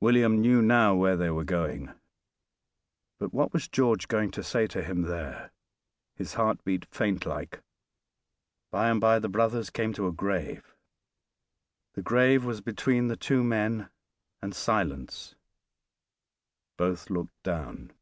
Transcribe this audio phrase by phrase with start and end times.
[0.00, 1.92] William knew now where they were going,
[3.20, 5.52] but what was George going to say to him there?
[6.16, 7.62] his heart beat faint like.
[8.72, 10.74] By and by the brothers came to this [Drawing of Grave]
[11.92, 13.88] The grave was between the two men
[14.42, 15.36] and silence
[16.76, 17.92] both looked down.